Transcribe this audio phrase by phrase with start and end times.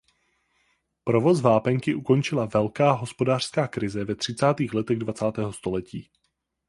[1.03, 6.09] Provoz vápenky ukončila velká hospodářská krize ve třicátých letech dvacátého století.